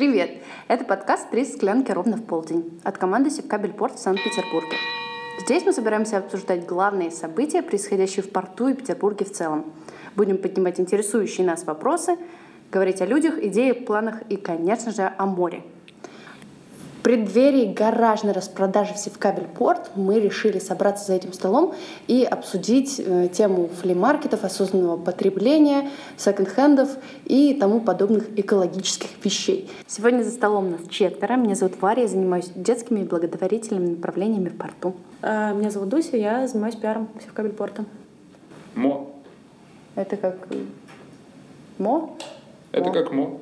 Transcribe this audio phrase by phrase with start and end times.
[0.00, 0.30] Привет!
[0.66, 4.78] Это подкаст «Три склянки ровно в полдень» от команды Севкабельпорт в Санкт-Петербурге.
[5.40, 9.66] Здесь мы собираемся обсуждать главные события, происходящие в порту и Петербурге в целом.
[10.16, 12.16] Будем поднимать интересующие нас вопросы,
[12.72, 15.64] говорить о людях, идеях, планах и, конечно же, о море–
[17.00, 21.74] в преддверии гаражной распродажи в Севкабель-Порт мы решили собраться за этим столом
[22.08, 25.88] и обсудить э, тему флимаркетов, осознанного потребления,
[26.18, 26.90] секонд-хендов
[27.24, 29.70] и тому подобных экологических вещей.
[29.86, 31.36] Сегодня за столом нас четверо.
[31.36, 34.94] Меня зовут Варя, я занимаюсь детскими и благотворительными направлениями в порту.
[35.22, 37.86] А, меня зовут Дуся, я занимаюсь пиаром Севкабель-Порта.
[38.74, 39.08] Мо.
[39.94, 40.36] Это как
[41.78, 42.14] мо?
[42.72, 42.92] Это мо.
[42.92, 43.40] как мо.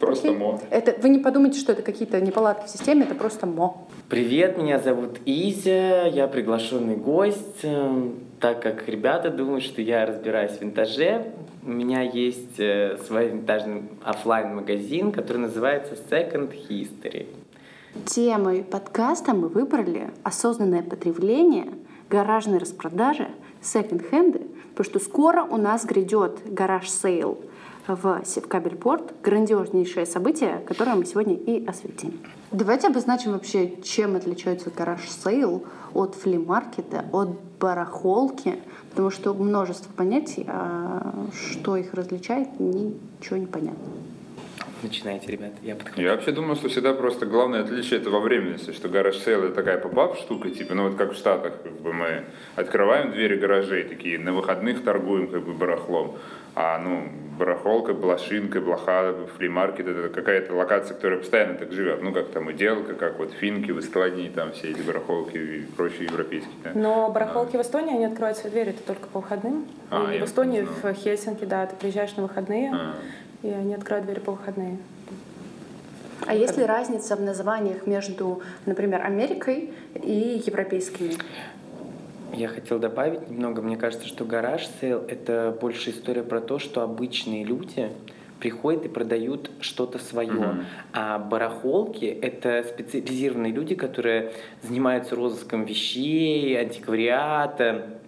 [0.00, 0.38] Просто Окей.
[0.38, 0.60] мо.
[0.70, 3.86] Это, вы не подумайте, что это какие-то неполадки в системе, это просто мо.
[4.08, 7.62] Привет, меня зовут Изя, я приглашенный гость.
[7.62, 11.32] Эм, Так как ребята думают, что я разбираюсь в винтаже,
[11.64, 17.26] у меня есть э, свой винтажный оффлайн магазин который называется Second History.
[18.06, 21.66] Темой подкаста мы выбрали осознанное потребление,
[22.08, 23.28] гаражные распродажи,
[23.60, 27.38] секонд-хенды, потому что скоро у нас грядет garage sale
[27.88, 32.20] в Севкабель Порт, грандиознейшее событие, которое мы сегодня и осветим.
[32.52, 38.56] Давайте обозначим вообще, чем отличается garage sale от flea market а, от барахолки,
[38.90, 43.84] потому что множество понятий, а что их различает, ничего не понятно.
[44.80, 46.00] Начинайте, ребята, я подхожу.
[46.00, 49.54] Я вообще думал, что всегда просто главное отличие это во временности, что garage sale это
[49.54, 53.82] такая поп штука, типа, ну вот как в Штатах, как бы мы открываем двери гаражей,
[53.84, 56.16] такие на выходных торгуем как бы барахлом,
[56.54, 62.12] а ну барахолка, блошинка, блоха, flea market это какая-то локация, которая постоянно так живет, ну
[62.12, 66.52] как там Уделка, как вот финки в Эстонии, там все эти барахолки и прочие европейские.
[66.64, 66.72] Да?
[66.74, 69.66] Но барахолки в Эстонии, они открывают свои двери, это только по выходным.
[69.90, 72.94] А, и в Эстонии, в Хельсинки, да, ты приезжаешь на выходные, А.
[73.42, 74.78] и они открывают двери по выходные.
[76.26, 81.14] А есть ли разница в названиях между, например, Америкой и европейскими?
[82.32, 83.62] Я хотел добавить немного.
[83.62, 87.90] Мне кажется, что garage sale— это больше история про то, что обычные люди
[88.40, 90.30] приходят и продают что-то свое.
[90.30, 90.64] Мгм.
[90.92, 97.98] А барахолки— это специализированные люди, которые занимаются розыском вещей, антиквариата,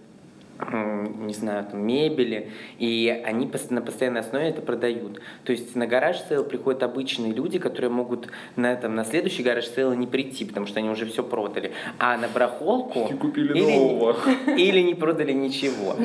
[0.72, 5.20] не знаю, там, мебели, и они на постоянной основе это продают.
[5.44, 9.66] То есть на garage sale приходят обычные люди, которые могут на, этом, на следующий garage
[9.66, 11.72] sale не прийти, потому что они уже все продали.
[11.98, 13.08] А на барахолку...
[13.10, 14.16] И купили или- нового.
[14.56, 15.96] Или не продали ничего.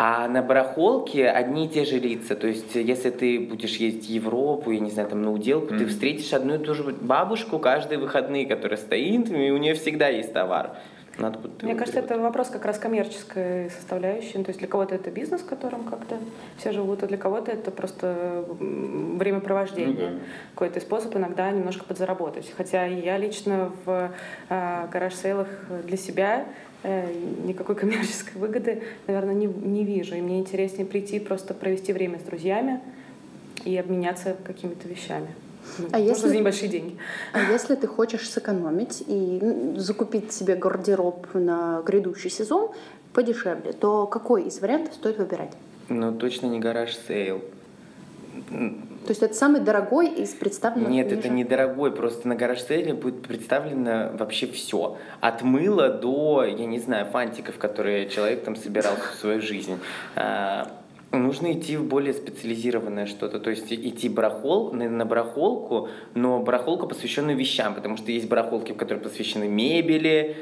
[0.00, 2.36] А на барахолке одни и те же лица.
[2.36, 5.74] То есть, если ты будешь ездить в Европу, я не знаю, там на Уделку, ты
[5.84, 5.88] Мгм.
[5.88, 10.32] встретишь одну и ту же бабушку каждые выходные, которая стоит, и у нее всегда есть
[10.32, 10.76] товар.
[11.18, 14.38] Надо будет Мне кажется, это вопрос как раз коммерческой составляющей.
[14.38, 16.18] Ну, То есть для кого-то это бизнес, в котором как-то
[16.58, 20.10] все живут, а для кого-то это просто времяпровождение.
[20.10, 20.24] Ну да.
[20.54, 22.52] Какой-то способ иногда немножко подзаработать.
[22.56, 24.12] Хотя я лично в
[24.48, 25.48] э, гараж-сейлах
[25.84, 26.46] для себя
[26.84, 27.12] э,
[27.44, 30.14] никакой коммерческой выгоды, наверное, не, не вижу.
[30.14, 32.80] И мне интереснее прийти, просто провести время с друзьями
[33.64, 35.28] и обменяться какими-то вещами.
[35.78, 36.96] Ну, А если- за небольшие деньги.
[37.32, 42.70] А если ты хочешь сэкономить и закупить себе гардероб на грядущий сезон
[43.12, 45.52] подешевле, то какой из вариантов стоит выбирать?
[45.88, 47.42] Ну, точно не garage sale.
[48.50, 51.30] То есть это самый дорогой из представленных Нет, это ниже?
[51.30, 54.96] недорогой, просто на garage sale е будет представлено вообще все.
[55.20, 59.78] От мыла до, я не знаю, фантиков, которые человек там собирал всю свою жизнь.
[61.10, 67.36] Нужно идти в более специализированное что-то, то есть идти барахол, на барахолку, но барахолку, посвященную
[67.36, 70.36] вещам, потому что есть барахолки, которые посвящены мебели,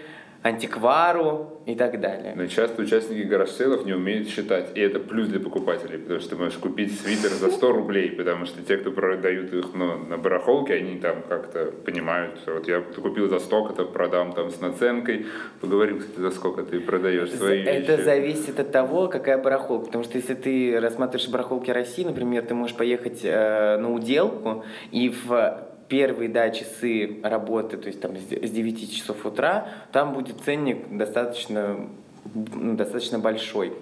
[0.46, 2.34] антиквару и так далее.
[2.36, 6.36] Но часто участники гараж-сейлов не умеют считать, и это плюс для покупателей, потому что ты
[6.36, 10.74] можешь купить свитер за 100 рублей, потому что те, кто продают их ну, на барахолке,
[10.74, 15.26] они там как-то понимают, что вот я купил за столько-то, продам там с наценкой,
[15.60, 18.04] поговорим, кстати, за сколько ты продаешь свои Это вещи.
[18.04, 19.86] зависит от того, какая барахолка.
[19.86, 25.08] Потому что если ты рассматриваешь барахолки России, например, ты можешь поехать э, на уделку и
[25.08, 30.14] в первые да, часы работы, то есть там с де- с 9 часов утра, там
[30.14, 31.88] будет ценник достаточно,
[32.34, 33.72] ну, достаточно большой.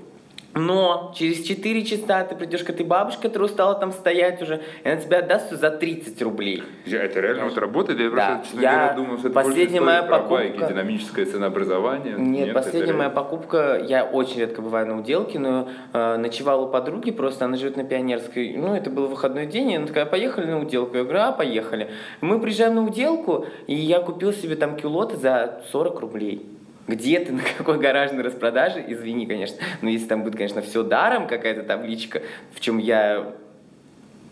[0.55, 4.89] Но через 4 часа ты придешь к этой бабушке, которая устала там стоять уже, и
[4.89, 6.63] она тебе отдаст всё за 30 рублей.
[6.87, 7.99] Я- Это реально вот работает?
[7.99, 11.27] Я Да, просто, честно я- говоря, думал, что это последняя моя про покупка- байки, динамическое
[11.27, 12.15] ценообразование.
[12.17, 12.99] Нет, это последняя реально.
[12.99, 17.57] моя покупка, я очень редко бываю на уделке, но э, ночевала у подруги просто, она
[17.57, 21.03] живет на Пионерской, ну, это был выходной день, и она такая, поехали на уделку, я
[21.05, 21.91] говорю, а, поехали.
[22.21, 26.47] Мы приезжаем на уделку, и я купил себе там кюлоты за 40 рублей.
[26.87, 31.27] Где ты, на какой гаражной распродаже, извини, конечно, но если там будет, конечно, все даром,
[31.27, 32.23] какая-то табличка,
[32.53, 33.33] в чем я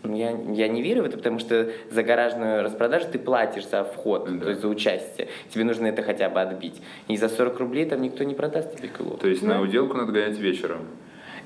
[0.05, 3.85] Ну, я, я не верю в это, потому что за гаражную распродажу ты платишь за
[3.85, 4.45] вход, Да.
[4.45, 5.29] то есть за участие.
[5.49, 6.83] Тебе нужно это хотя бы отбить.
[7.09, 9.17] И за 40 рублей там никто не продаст тебе кило.
[9.17, 10.89] То есть на уделку надо гонять вечером.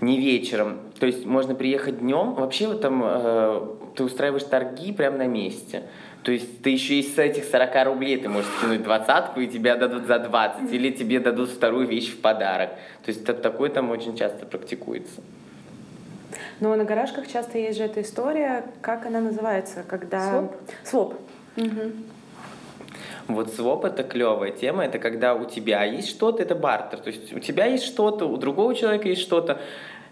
[0.00, 0.78] Не вечером.
[0.98, 2.34] То есть можно приехать днем.
[2.34, 3.60] Вообще вот там э,
[3.94, 5.82] ты устраиваешь торги прямо на месте.
[6.26, 10.06] То есть ты еще из этих 40 рублей ты можешь скинуть двадцатку, и тебя дадут
[10.06, 12.70] за 20, или тебе дадут вторую вещь в подарок.
[13.04, 15.20] То есть это такое там очень часто практикуется.
[16.58, 20.28] Но на гаражках часто есть же эта история, как она называется, когда...
[20.28, 20.56] Своп?
[20.82, 21.14] Своп.
[23.28, 26.98] Вот своп это клевая тема, это когда у тебя есть что-то, это бартер.
[26.98, 29.60] То есть у тебя есть что-то, у другого человека есть что-то.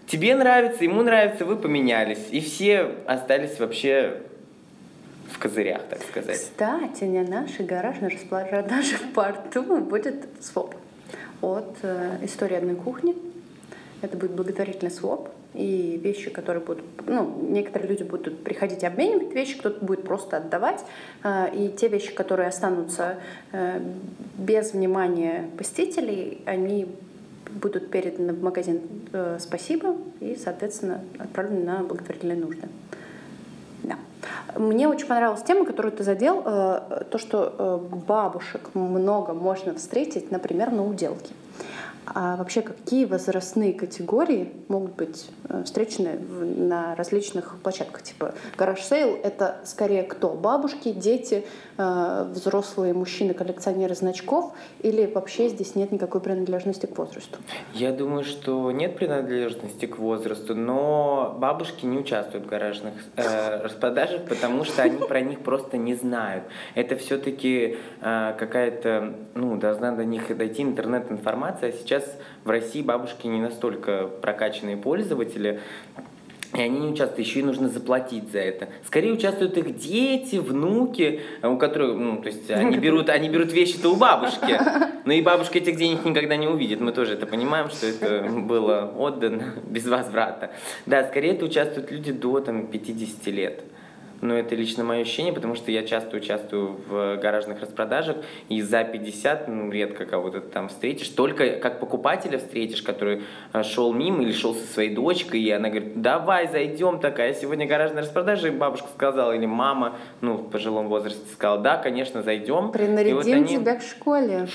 [0.07, 2.25] Тебе нравится, ему нравится, вы поменялись.
[2.31, 4.21] И все остались вообще
[5.31, 6.37] в козырях, так сказать.
[6.37, 10.75] Кстати, на нашей гаражной распродаже в порту будет своп
[11.41, 13.15] от э, истории одной кухни.
[14.01, 15.29] Это будет благотворительный своп.
[15.53, 16.83] И вещи, которые будут...
[17.07, 20.83] Ну, некоторые люди будут приходить обменивать вещи, кто-то будет просто отдавать.
[21.23, 23.17] Э, И те вещи, которые останутся
[23.51, 23.79] э,
[24.37, 26.87] без внимания посетителей, они
[27.49, 28.81] будут переданы в магазин
[29.13, 32.67] э, «Спасибо» и, соответственно, отправлены на благотворительные нужды.
[34.55, 40.31] Мне очень понравилась тема, которую ты задел, э, то, что э, бабушек много можно встретить,
[40.31, 41.33] например, на Уделке.
[42.07, 48.03] А вообще, какие возрастные категории могут быть э, встречены на различных площадках?
[48.03, 50.29] Типа garage sale— это скорее кто?
[50.29, 51.45] Бабушки, дети,
[51.77, 54.53] э, взрослые мужчины, коллекционеры значков?
[54.81, 57.39] Или вообще здесь нет никакой принадлежности к возрасту?
[57.73, 64.25] Я думаю, что нет принадлежности к возрасту, но бабушки не участвуют в гаражных э, распродажах,
[64.25, 66.43] потому что они про них просто не знают.
[66.75, 71.69] Это все-таки какая-то, ну, должна до них дойти интернет-информация.
[71.69, 75.59] А сейчас в России бабушки не настолько прокачанные пользователи,
[76.53, 78.69] и они не участвуют, еще и нужно заплатить за это.
[78.85, 83.51] Скорее участвуют их дети, внуки, э, у которых, ну, то есть они берут, они берут
[83.51, 84.57] вещи-то у бабушки,
[85.03, 86.79] но и бабушка этих денег никогда не увидит.
[86.79, 90.51] Мы тоже это понимаем, что это было отдано без возврата.
[90.85, 93.63] Да, скорее это участвуют люди до там, 50 лет.
[94.21, 98.17] Но это лично мое ощущение, потому что я часто участвую в гаражных распродажах,
[98.49, 101.09] и за 50 ну, редко кого-то там встретишь.
[101.09, 103.23] Только как покупателя встретишь, который
[103.53, 107.67] э, шел мимо или шел со своей дочкой, и она говорит, давай зайдем, такая сегодня
[107.67, 112.69] гаражная распродажа, и бабушка сказала, или мама, ну, в пожилом возрасте сказала, да, конечно, зайдем.
[112.69, 114.47] И Принарядим вот они- тебя к школе.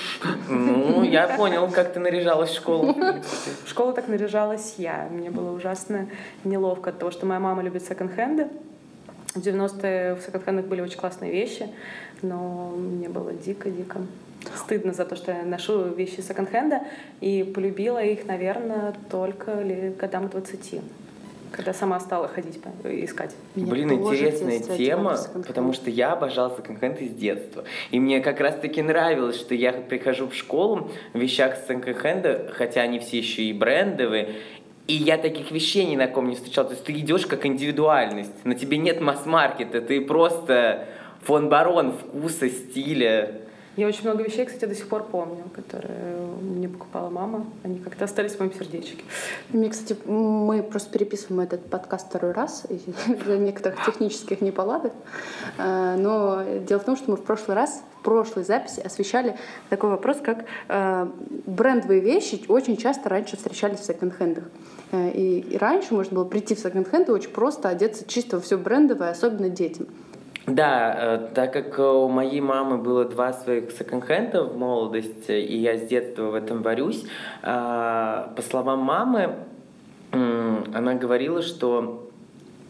[0.49, 2.93] Ну, я понял, как ты наряжалась в школу.
[3.65, 5.07] В школу так наряжалась я.
[5.11, 6.09] Мне было ужасно
[6.43, 8.47] неловко от того, что моя мама любит секонд-хенды.
[9.33, 11.67] В 90-е в секонд-хендах были очень классные вещи,
[12.21, 14.01] но мне было дико-дико
[14.57, 16.81] стыдно за то, что я ношу вещи секонд-хенда,
[17.21, 20.81] и полюбила их, наверное, только ли годам к 20,
[21.51, 22.71] когда сама стала ходить, по-
[23.05, 23.35] искать.
[23.55, 25.47] Меня Блин, интересная тема, секонд-хенд.
[25.47, 27.63] потому что я обожал секонд-хенд из детства.
[27.91, 32.81] И мне как раз-таки нравилось, что я прихожу в школу в вещах с секонд-хенда, хотя
[32.81, 34.35] они все еще и брендовые,
[34.87, 36.65] и я таких вещей ни на ком не встречал.
[36.65, 40.87] То есть ты идешь как индивидуальность, на тебе нет масс-маркета, ты просто
[41.23, 43.40] фон барон вкуса, стиля.
[43.77, 47.45] Я очень много вещей, кстати, до сих пор помню, которые мне покупала мама.
[47.63, 49.01] Они как-то остались в моем сердечке.
[49.49, 54.91] Мне, кстати, мы просто переписываем этот подкаст второй раз из-за некоторых технических неполадок.
[55.57, 59.37] А, Но дело в том, что мы в прошлый раз, в прошлой записи освещали
[59.69, 61.07] такой вопрос, как э,
[61.45, 64.45] брендовые вещи очень часто раньше встречались в секонд-хендах.
[64.91, 69.11] Э, И, раньше можно было прийти в секонд-хенд и очень просто одеться чисто все брендовое,
[69.11, 69.87] особенно детям.
[70.47, 75.77] Да, э, так как у моей мамы было два своих секонд-хенда в молодости, и я
[75.77, 77.05] с детства в этом варюсь,
[77.43, 77.47] э,
[78.35, 79.35] по словам мамы,
[80.73, 82.09] она говорила, что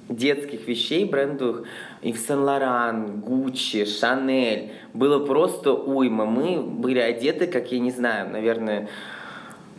[0.10, 1.64] детских вещей брендовых
[2.02, 6.26] и в Сен-Лоран, Гуччи, Шанель было просто уйма.
[6.26, 8.90] Мы были одеты, как я не знаю, наверное,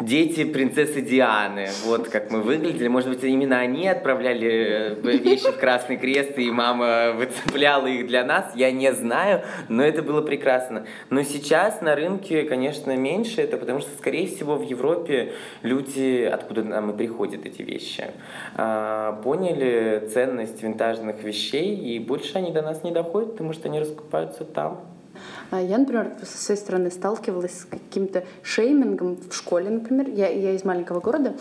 [0.00, 1.68] дети принцессы Дианы.
[1.84, 2.88] Вот как мы выглядели.
[2.88, 8.24] Может быть, именно они отправляли э, вещи в Красный Крест, и мама выцепляла их для
[8.24, 8.52] нас.
[8.54, 10.86] Я не знаю, но это было прекрасно.
[11.10, 15.32] Но сейчас на рынке, конечно, меньше это, потому что, скорее всего, в Европе
[15.62, 18.04] люди, откуда нам и приходят эти вещи,
[18.54, 23.80] а, поняли ценность винтажных вещей, и больше они до нас не доходят, потому что они
[23.80, 24.80] раскупаются там.
[25.50, 30.08] А Я, например, со своей стороны сталкивалась с каким-то шеймингом в школе, например.
[30.08, 31.34] Я, я из маленького города.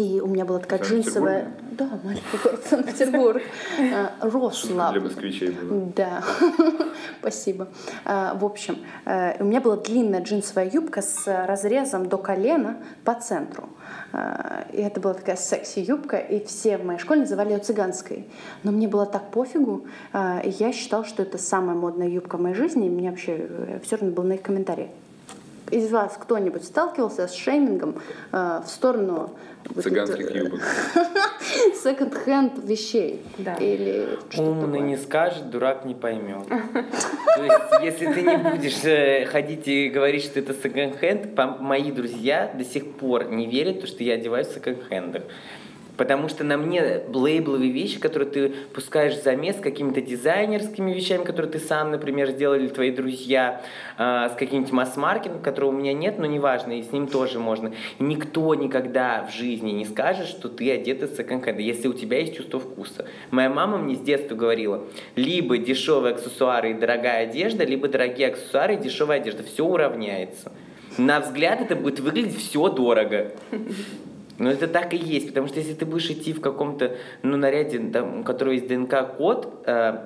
[0.00, 1.52] И у меня была такая джинсовая...
[1.72, 3.42] Да, маленький город Санкт-Петербург.
[3.78, 4.92] А, Рослав.
[4.92, 5.92] Для москвичей было.
[5.94, 6.24] Да,
[7.20, 7.68] спасибо.
[8.06, 13.12] А, В общем, э, у меня была длинная джинсовая юбка с разрезом до колена по
[13.12, 13.68] центру.
[14.14, 18.26] А, И это была такая секси-юбка, и все в моей школе называли ее цыганской.
[18.62, 22.86] Но мне было так пофигу, я считала, что это самая модная юбка в моей жизни,
[22.86, 24.88] и мне вообще все равно было на их комментарии.
[25.70, 27.96] Из вас кто-нибудь сталкивался с шеймингом
[28.32, 29.30] э, в сторону
[29.82, 30.60] Цыганских юбок.
[31.82, 33.22] секонд-хенд вещей?
[33.38, 33.54] Да.
[33.54, 34.80] Или что-то Умный такое?
[34.80, 36.46] не скажет, дурак не поймет.
[37.36, 42.52] То есть, если ты не будешь э, ходить и говорить, что это секонд-хенд, мои друзья
[42.52, 45.22] до сих пор не верят, то, что я одеваюсь в секонд-хендах.
[46.00, 51.52] Потому что на мне лейбловые вещи, которые ты пускаешь замес с какими-то дизайнерскими вещами, которые
[51.52, 53.60] ты сам, например, сделали твои друзья,
[53.98, 57.74] а, с каким-нибудь масс-маркетом, которого у меня нет, но неважно, и с ним тоже можно.
[57.98, 62.20] И никто никогда в жизни не скажет, что ты одета с секонд-хенда, если у тебя
[62.20, 63.04] есть чувство вкуса.
[63.30, 64.82] Моя мама мне с детства говорила,
[65.16, 69.42] либо дешевые аксессуары и дорогая одежда, либо дорогие аксессуары и дешевая одежда.
[69.42, 70.50] Все уравняется.
[70.96, 73.32] На взгляд это будет выглядеть все дорого.
[74.40, 77.78] Но это так и есть, потому что если ты будешь идти в каком-то ну, наряде,
[77.78, 79.98] там, у которого есть ДНК-код, э,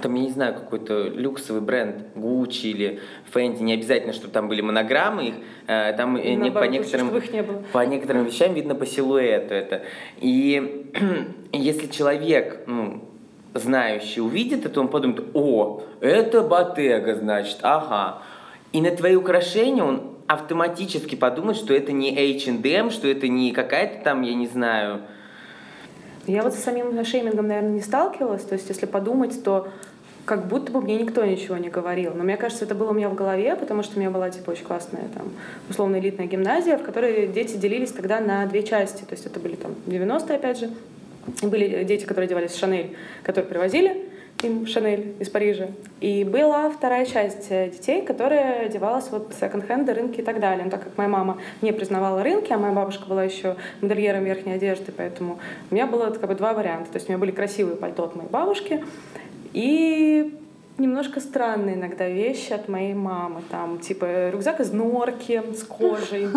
[0.00, 3.00] там, я не знаю, какой-то люксовый бренд, Gucci или
[3.34, 5.34] Fenty, не обязательно, чтобы там были монограммы их,
[5.66, 7.64] э, там э, не- по некоторым, их не было.
[7.72, 9.82] по некоторым вещам видно по силуэту это.
[10.20, 10.86] И
[11.52, 13.02] если человек, ну,
[13.52, 18.22] знающий, увидит это, он подумает, о, это Ботега, значит, ага.
[18.70, 24.02] И на твои украшения он автоматически подумает, что это не H&M, что это не какая-то
[24.04, 25.00] там, я не знаю,
[26.26, 28.44] Я вот с самим шеймингом, наверное, не сталкивалась.
[28.44, 29.68] То есть, если подумать, то
[30.24, 32.12] как будто бы мне никто ничего не говорил.
[32.14, 34.50] Но мне кажется, это было у меня в голове, потому что у меня была типа
[34.50, 35.32] очень классная там
[35.68, 39.02] условно элитная гимназия, в которой дети делились тогда на две части.
[39.02, 40.70] То есть это были там 90-е, опять же.
[41.42, 44.11] Были дети, которые одевались в Шанель, которые привозили
[44.42, 45.68] им Шанель из Парижа.
[46.00, 50.64] И была вторая часть э, детей, которая одевалась вот секонд-хенды, рынки и так далее.
[50.64, 54.54] Но так как моя мама не признавала рынки, а моя бабушка была еще модельером верхней
[54.54, 55.38] одежды, поэтому
[55.70, 56.90] у меня было как бы два варианта.
[56.90, 58.84] То есть у меня были красивые пальто от моей бабушки
[59.52, 60.34] и
[60.78, 63.42] немножко странные иногда вещи от моей мамы.
[63.50, 66.28] Там, типа, рюкзак из норки с кожей.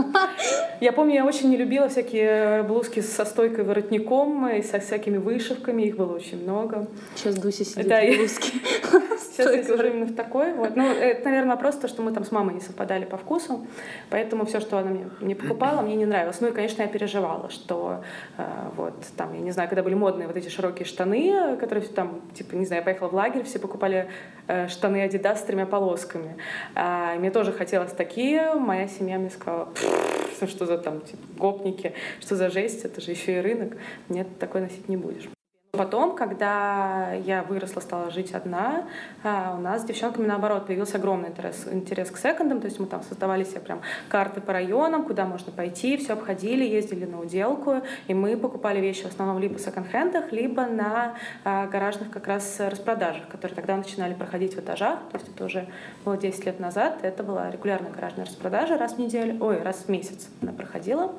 [0.81, 5.83] Я помню, я очень не любила всякие блузки со стойкой воротником и со всякими вышивками.
[5.83, 6.87] Их было очень много.
[7.15, 8.51] Сейчас Дуся сидит Да, в блузке.
[9.35, 10.53] Сейчас я сижу именно в такой.
[10.53, 10.75] Вот.
[10.75, 13.67] Ну, это, наверное, вопрос то, что мы там с мамой не совпадали по вкусу.
[14.09, 16.39] Поэтому все, что она мне, мне покупала, мне не нравилось.
[16.39, 18.03] Ну и, конечно, я переживала, что
[18.37, 18.43] э,
[18.77, 22.55] вот там, я не знаю, когда были модные вот эти широкие штаны, которые там, типа,
[22.55, 24.07] не знаю, я поехала в лагерь, все покупали
[24.47, 26.37] э, штаны Adidas с тремя полосками.
[26.73, 28.53] А, мне тоже хотелось такие.
[28.53, 33.11] Моя семья мне сказала, «Пф, что за там, типа, гопники, что за жесть, это же
[33.11, 33.73] еще и рынок.
[34.09, 35.34] Нет, такой носить не будешь.
[35.75, 38.85] Потом, когда я выросла, стала жить одна,
[39.23, 42.61] а, у нас с девчонками, наоборот, появился огромный интерес, интерес к секондам.
[42.61, 46.63] То есть мы там создавали себе прям карты по районам, куда можно пойти, все обходили,
[46.63, 47.81] ездили на уделку.
[48.07, 52.59] И мы покупали вещи в основном либо в секонд-хендах, либо на а, гаражных как раз
[52.59, 54.99] распродажах, которые тогда начинали проходить в этажах.
[55.11, 55.67] То есть это уже
[56.03, 56.99] было 10 лет назад.
[57.01, 61.13] Это была регулярная гаражная распродажа раз в неделю, ой, раз в месяц она проходила.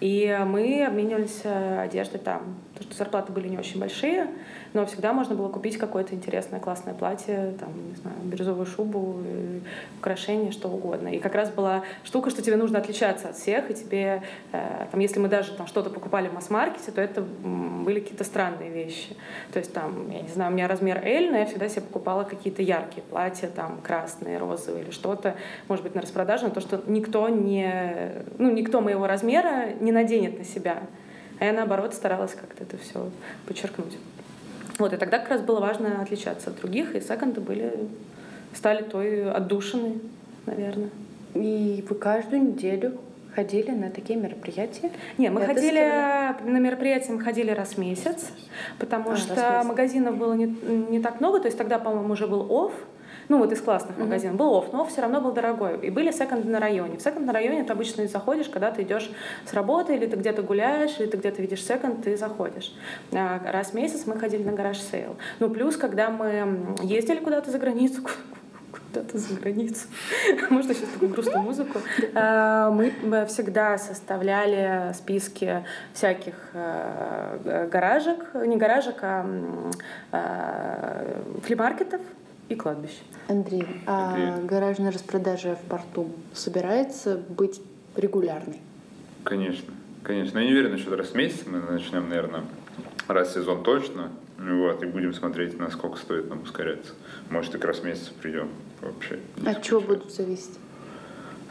[0.00, 2.56] И мы обменивались э, одеждой там.
[2.80, 4.28] Потому что зарплаты были не очень большие,
[4.72, 9.60] но всегда можно было купить какое-то интересное, классное платье, там, не знаю, бирюзовую шубу, э,
[9.98, 11.08] украшения, что угодно.
[11.08, 14.22] И как раз была штука, что тебе нужно отличаться от всех, и тебе,
[14.52, 18.70] э, там, если мы даже там что-то покупали в масс-маркете, то это были какие-то странные
[18.70, 19.14] вещи.
[19.52, 22.24] То есть там, я не знаю, у меня размер L, но я всегда себе покупала
[22.24, 25.34] какие-то яркие платья, там, красные, розовые или что-то,
[25.68, 30.38] может быть, на распродаже, но то, что никто не, ну, никто моего размера не наденет
[30.38, 30.78] на себя.
[31.40, 33.08] А я, наоборот, старалась как-то это все
[33.46, 33.96] подчеркнуть.
[34.78, 37.72] Вот, и тогда как раз было важно отличаться от других, и секонды были,
[38.54, 40.00] стали той отдушиной,
[40.46, 40.90] наверное.
[41.34, 42.98] И вы каждую неделю
[43.34, 44.90] ходили на такие мероприятия?
[45.16, 48.28] Не, мы Это ходили скорее- на мероприятия, мы ходили раз в месяц,
[48.78, 49.66] потому А, раз в что месяц.
[49.66, 52.72] магазинов было не, не так много, то есть тогда, по-моему, уже был Off,
[53.30, 54.06] ну вот из классных Мгм.
[54.06, 55.78] магазинов, был Off, но все равно был дорогой.
[55.78, 56.98] И были секонды на районе.
[56.98, 59.08] В секонд на районе ты обычно заходишь, когда ты идешь
[59.46, 62.74] с работы, или ты где-то гуляешь, или ты где-то видишь секонд, ты заходишь.
[63.12, 65.16] А раз в месяц мы ходили на garage sale.
[65.38, 68.02] Ну плюс, когда мы ездили куда-то за границу,
[68.92, 69.86] куда-то за границу.
[70.50, 71.78] Можно сейчас такую грустную музыку?
[72.16, 72.92] А, Мы
[73.28, 79.24] всегда составляли списки всяких э, гаражек, не гаражек, а
[80.10, 82.00] э, флимаркетов
[82.50, 82.90] и кладбищ.
[83.28, 84.46] Андрей, а Андрей.
[84.46, 87.62] гаражная распродажа в порту собирается быть
[87.96, 88.60] регулярной?
[89.24, 89.72] Конечно.
[90.02, 90.38] конечно.
[90.38, 91.46] Я не уверен насчет раз в месяц.
[91.46, 92.44] Мы начнем, наверное,
[93.06, 94.10] раз в сезон точно.
[94.36, 96.92] Вот, и будем смотреть, насколько стоит нам ускоряться.
[97.28, 98.48] Может, и к раз в месяц придем
[98.80, 99.20] вообще.
[99.44, 100.58] От чего будут зависеть?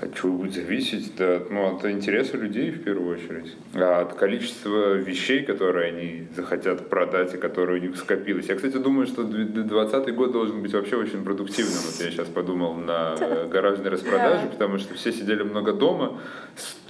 [0.02, 1.14] От чего будет зависеть?
[1.18, 3.54] Да, ну, от интереса людей в первую очередь.
[3.74, 8.48] А от количества вещей, которые они захотят продать и которые у них скопилось.
[8.48, 11.74] Я, кстати, думаю, что 2020 год должен быть вообще очень продуктивным.
[11.86, 13.16] Вот я сейчас подумал на
[13.52, 16.22] гаражной распродаже, потому что все сидели много дома,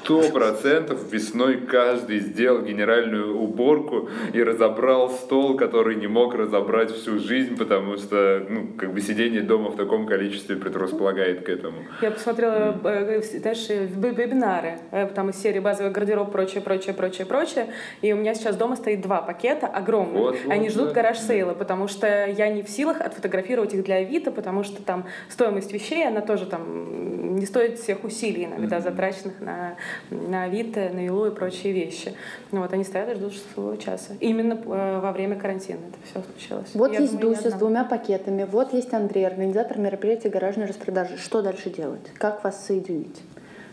[0.04, 7.20] сто процентов весной каждый сделал генеральную уборку и разобрал стол, который не мог разобрать всю
[7.20, 11.78] жизнь, потому что, ну, как бы сидение дома в таком количестве предрасполагает к этому.
[12.02, 13.40] Я посмотрела, mm.
[13.40, 17.68] знаешь, вебинары, э, там из серии базовый гардероб, прочее, прочее, прочее, прочее,
[18.02, 20.22] и у меня сейчас дома стоит два пакета огромных.
[20.22, 20.94] Вот, вот, Они ждут да.
[20.96, 25.06] гараж сейла, потому что я не в силах отфотографировать их для Авито, потому что там
[25.30, 28.84] стоимость вещей, она тоже там не стоит всех усилий иногда mm-hmm.
[28.84, 29.76] затраченных на
[30.10, 32.14] на Авито, на Илу и прочие вещи.
[32.52, 34.14] Ну, вот они стоят и ждут своего часа.
[34.20, 36.70] Именно э, во время карантина это все случилось.
[36.74, 41.18] Вот Я есть думаю, Дуся с двумя пакетами, вот есть Андрей, организатор мероприятия гаражной распродажи.
[41.18, 42.12] Что дальше делать?
[42.18, 43.22] Как вас соединить?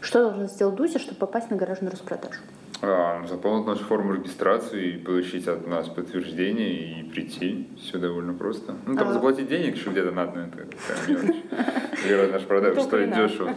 [0.00, 2.40] Что должен сделать Дуся, чтобы попасть на гаражную распродажу?
[2.82, 7.68] А, заполнить нашу форму регистрации и получить от нас подтверждение и прийти.
[7.80, 8.75] Все довольно просто.
[8.87, 9.12] Ну, там а...
[9.14, 11.37] заплатить денег еще где-то надо, это такая мелочь.
[12.08, 13.54] Гаражная распродажа стоит дешево.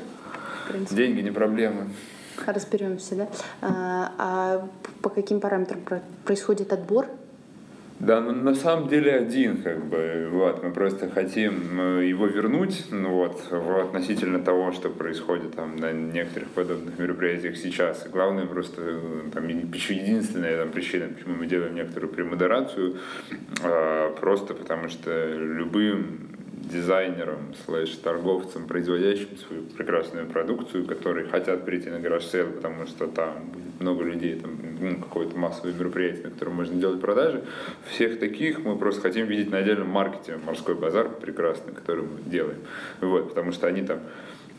[0.92, 1.90] Деньги не проблема.
[2.46, 3.28] Разберемся, да?
[3.62, 4.68] А, а
[5.02, 5.80] по каким параметрам
[6.26, 7.08] происходит отбор?
[8.00, 12.86] Да, ну, на самом деле один, как бы, вот, мы просто хотим э, его вернуть,
[12.92, 18.06] ну, вот, относительно того, что происходит там на некоторых подобных мероприятиях сейчас.
[18.06, 23.00] И главное просто, э, там, единственная там, причина, почему мы делаем некоторую премодерацию,
[23.64, 31.90] э, просто потому что любым дизайнерам, слэш торговцам, производящим свою прекрасную продукцию, которые хотят прийти
[31.90, 36.32] на garage sale, потому что там будет много людей, там ну, какое-то массовое мероприятие, на
[36.32, 37.44] котором можно делать продажи.
[37.90, 42.60] Всех таких мы просто хотим видеть на отдельном маркете морской базар прекрасный, который мы делаем.
[43.02, 44.00] Вот, потому что они там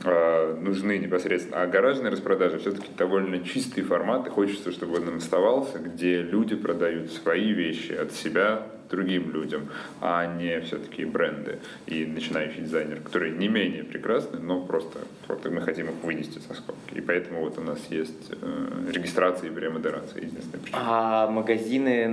[0.05, 1.63] а, нужны непосредственно.
[1.63, 7.13] А гаражные распродажи все-таки довольно чистый формат, и хочется, чтобы он оставался, где люди продают
[7.13, 9.69] свои вещи от себя другим людям,
[10.01, 15.61] а не все-таки бренды и начинающий дизайнер, которые не менее прекрасны, но просто вот, мы
[15.61, 16.95] хотим их вынести со скобки.
[16.95, 20.83] И поэтому вот у нас есть э, регистрация и премодерация, единственная причина.
[20.83, 22.07] А магазины,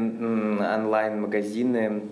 [0.76, 2.04] онлайн-магазины,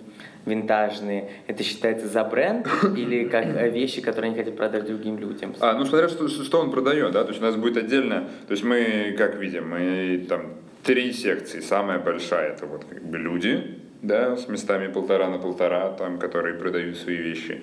[0.46, 5.54] винтажные, это считается за бренд или как вещи, которые они хотят продать другим людям?
[5.60, 8.52] А, ну смотря что, что он продает, да, то есть у нас будет отдельно, то
[8.52, 13.80] есть мы, как видим, мы там три секции, самая большая это вот как бы люди,
[14.06, 17.62] да, с местами полтора на полтора, там, которые продают свои вещи.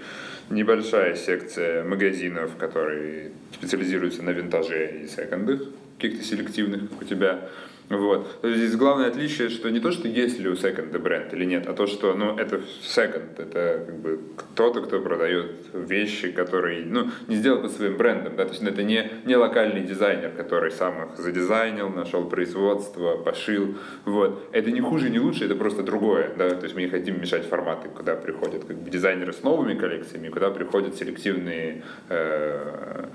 [0.49, 5.62] Небольшая секция магазинов, которые специализируются на винтаже и секондах,
[5.97, 7.49] каких-то селективных, как у тебя.
[7.89, 8.28] Вот.
[8.43, 11.74] Здесь главное отличие, что не то, что есть ли у секонда бренд или нет, а
[11.74, 17.36] то, что ну, это секонд, это как бы кто-то, кто продает вещи, которые ну, не
[17.36, 18.36] сделал по своим брендом.
[18.36, 18.46] Да?
[18.46, 23.76] То есть ну, это не, не локальный дизайнер, который сам их задизайнил, нашел производство, пошил.
[24.06, 24.50] Вот.
[24.52, 26.32] Это не хуже, не лучше, это просто другое.
[26.38, 26.50] Да?
[26.50, 30.30] То есть мы не хотим мешать форматы, куда приходят как бы, дизайнеры с новыми коллекциями,
[30.30, 33.08] куда приходят селективные э,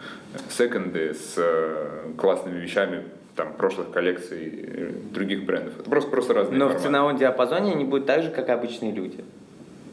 [0.50, 3.04] секонды с э, классными вещами
[3.38, 5.78] там, прошлых коллекций э, других брендов.
[5.78, 6.80] Это просто, просто разные Но форматы.
[6.80, 9.24] в ценовом диапазоне они будут так же, как и обычные люди.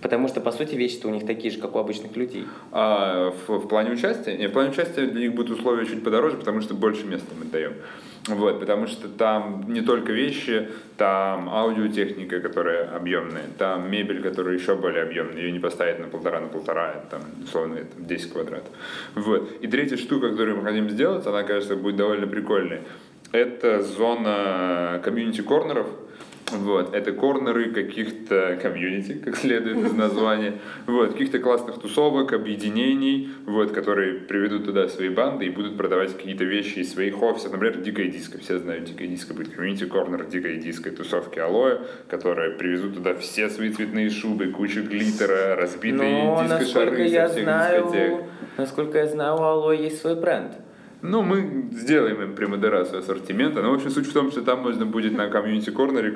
[0.02, 2.46] Потому что, по сути, вещи-то у них такие же, как у обычных людей.
[2.72, 4.36] А в, в плане участия?
[4.36, 7.46] Нет, в плане участия для них будут условия чуть подороже, потому что больше места мы
[7.46, 7.74] даем.
[8.28, 14.76] Вот, потому что там не только вещи, там аудиотехника, которая объемная, там мебель, которая еще
[14.76, 18.70] более объемная, ее не поставить на полтора на полтора, это, там, условно, это 10 квадратов.
[19.14, 19.52] Вот.
[19.62, 22.80] И третья штука, которую мы хотим сделать, она, кажется, будет довольно прикольной
[23.32, 25.88] это зона комьюнити-корнеров,
[26.52, 33.72] вот, это корнеры каких-то комьюнити, как следует из названия, вот, каких-то классных тусовок, объединений, вот,
[33.72, 37.52] которые приведут туда свои банды и будут продавать какие-то вещи из своих офисов.
[37.52, 38.38] Например, Дикая Диско.
[38.38, 39.34] Все знают Дикая Диско.
[39.34, 45.56] Будет комьюнити-корнер Дикая Диско, тусовки Алоэ, которые привезут туда все свои цветные шубы, кучу глиттера,
[45.56, 48.24] разбитые диско-шары со всех знаю, дискотек.
[48.58, 50.52] Насколько я знаю, у Алоэ есть свой бренд.
[51.08, 53.62] Ну, мы сделаем им премодерацию ассортимента.
[53.62, 56.12] Но, в общем, суть в том, что там можно будет на комьюнити корнере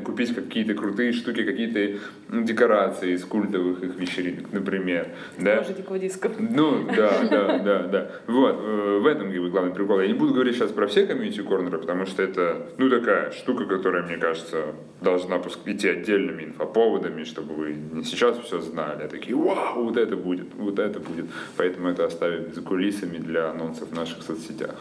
[0.00, 5.08] купить какие-то крутые штуки, какие-то декорации из культовых их вечеринок, например.
[5.38, 5.64] Да?
[5.64, 6.30] Дикого диска.
[6.38, 8.10] Ну, да, да, да, да.
[8.26, 10.00] Вот, э, в этом как главный прикол.
[10.00, 13.64] Я не буду говорить сейчас про все комьюнити корнеры, потому что это, ну, такая штука,
[13.64, 19.36] которая, мне кажется, должна идти отдельными инфоповодами, чтобы вы не сейчас все знали, а такие,
[19.36, 21.26] вау, вот это будет, вот это будет.
[21.56, 24.76] Поэтому это оставим за кулисами для анонсов наших соцсетях.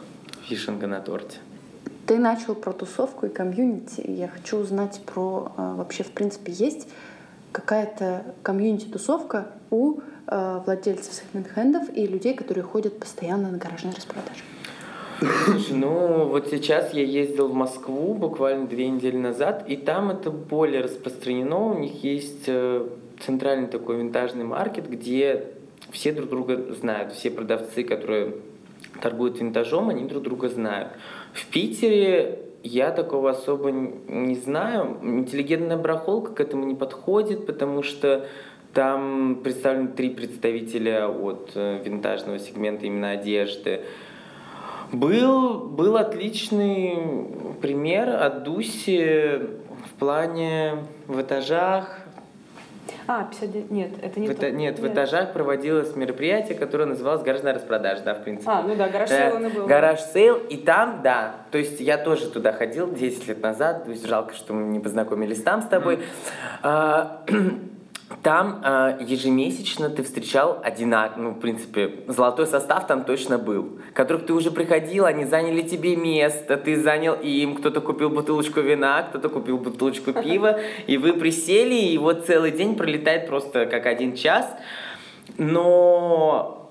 [0.49, 1.37] Вишенка на торте.
[2.05, 4.03] Ты начал про тусовку и комьюнити.
[4.05, 6.87] Я хочу узнать про э, вообще, в принципе, есть
[7.51, 14.43] какая-то комьюнити-тусовка у э, владельцев секонд-хендов и людей, которые ходят постоянно на гаражные распродажи?
[15.45, 20.29] Слушай, ну вот сейчас я ездил в Москву буквально две недели назад, и там это
[20.31, 21.67] более распространено.
[21.67, 22.85] У них есть э,
[23.25, 25.53] центральный такой винтажный маркет, где
[25.91, 28.35] все друг друга знают, все продавцы, которые
[29.01, 30.89] торгуют винтажом, они друг друга знают.
[31.33, 34.97] В Питере я такого особо не знаю.
[35.01, 38.25] Интеллигентная барахолка к этому не подходит, потому что
[38.73, 43.81] там представлены три представителя от э, винтажного сегмента именно одежды.
[44.91, 46.97] Был, был отличный
[47.61, 49.39] пример от Дуси
[49.85, 52.02] в плане в этажах,
[53.07, 54.51] а, 59, нет, это не в, то.
[54.51, 58.49] Нет, в этажах проводилось мероприятие, которое называлось гаражная распродажа, да, в принципе.
[58.49, 59.67] А, ну да, garage sale он и был.
[59.67, 63.91] Garage sale, и там, да, то есть я тоже туда ходил 10 лет назад, то
[63.91, 65.99] есть жалко, что мы не познакомились там с тобой.
[66.63, 67.69] Mm-hmm.
[68.21, 74.25] Там э, ежемесячно ты встречал одинаковый, ну, в принципе, золотой состав там точно был, которых
[74.25, 79.29] ты уже приходил, они заняли тебе место, ты занял им, кто-то купил бутылочку вина, кто-то
[79.29, 84.47] купил бутылочку пива, и вы присели, и вот целый день пролетает просто как один час.
[85.37, 86.62] Но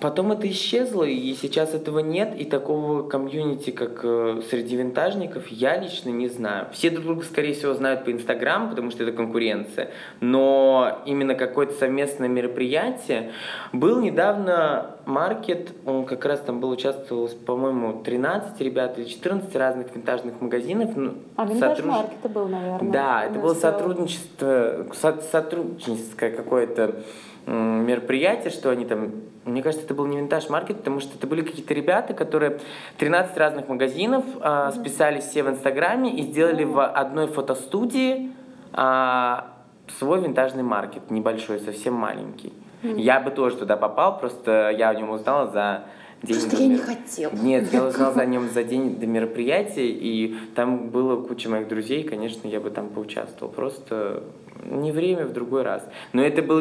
[0.00, 5.78] Потом это исчезло, и сейчас этого нет, и такого комьюнити, как э, среди винтажников, я
[5.78, 6.66] лично не знаю.
[6.72, 11.74] Все друг друга, скорее всего, знают по Инстаграму, потому что это конкуренция, но именно какое-то
[11.74, 13.32] совместное мероприятие.
[13.72, 19.94] Был недавно маркет, он как раз там был участвовал, по-моему, 13 ребят или 14 разных
[19.94, 20.90] винтажных магазинов.
[20.94, 21.90] Ну, а винтаж сотруж...
[21.90, 22.92] маркет был, наверное.
[22.92, 24.86] Да, это было сотрудничество,
[25.30, 27.02] сотрудничество какое-то
[27.46, 29.12] мероприятие, что они там,
[29.44, 32.58] мне кажется, это был не винтаж маркет, потому что это были какие-то ребята, которые
[32.98, 38.32] 13 разных магазинов а, списались все в Инстаграме и сделали в одной фотостудии
[38.72, 39.52] а,
[39.98, 42.52] свой винтажный маркет, небольшой, совсем маленький.
[42.82, 43.00] Mm-hmm.
[43.00, 45.84] Я бы тоже туда попал, просто я о нем узнала за
[46.26, 47.30] Просто я не хотел.
[47.32, 52.04] Нет, я узнал за нем за день до мероприятия, и там было куча моих друзей,
[52.04, 53.52] конечно, я бы там поучаствовал.
[53.52, 54.22] Просто
[54.64, 55.82] не время, в другой раз.
[56.12, 56.60] Но это был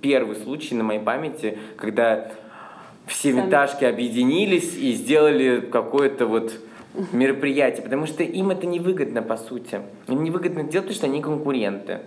[0.00, 2.32] первый случай на моей памяти, когда
[3.06, 6.52] все винтажки объединились и сделали какое-то вот
[7.12, 9.80] мероприятие, потому что им это невыгодно, по сути.
[10.08, 12.00] Им невыгодно делать, потому что они конкуренты.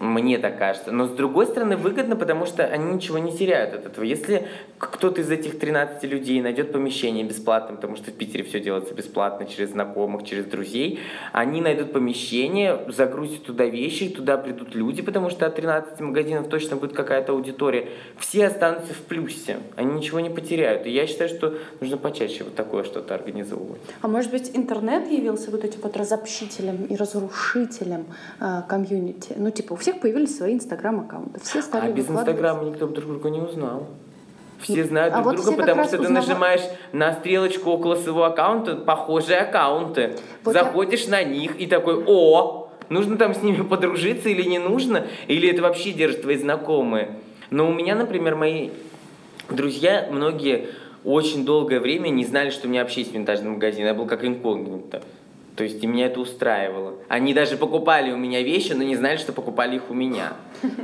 [0.00, 0.90] Мне так кажется.
[0.92, 4.04] Но с другой стороны выгодно, потому что они ничего не теряют от этого.
[4.04, 4.46] Если
[4.78, 9.46] кто-то из этих 13 людей найдет помещение бесплатно, потому что в Питере все делается бесплатно
[9.46, 11.00] через знакомых, через друзей,
[11.32, 16.76] они найдут помещение, загрузят туда вещи, туда придут люди, потому что от 13 магазинов точно
[16.76, 17.88] будет какая-то аудитория.
[18.18, 19.58] Все останутся в плюсе.
[19.76, 20.86] Они ничего не потеряют.
[20.86, 23.80] И я считаю, что нужно почаще вот такое что-то организовывать.
[24.02, 28.06] А может быть интернет явился вот этим вот разобщителем и разрушителем
[28.40, 29.34] э, комьюнити?
[29.36, 31.40] Ну типа всех появились свои инстаграм-аккаунты.
[31.40, 33.86] Все стали а без инстаграма никто друг друга не узнал.
[34.58, 36.06] Все знают а друг вот друга, потому что узнав...
[36.06, 40.16] ты нажимаешь на стрелочку около своего аккаунта похожие аккаунты.
[40.42, 41.10] Вот Заходишь я...
[41.10, 45.60] на них и такой, о, нужно там с ними подружиться или не нужно, или это
[45.60, 47.18] вообще держат твои знакомые.
[47.50, 48.70] Но у меня, например, мои
[49.50, 50.68] друзья, многие
[51.04, 53.84] очень долгое время не знали, что у меня вообще есть винтажный магазин.
[53.84, 55.02] Я был как инкогнито.
[55.56, 56.94] То есть и меня это устраивало.
[57.08, 60.32] Они даже покупали у меня вещи, но не знали, что покупали их у меня.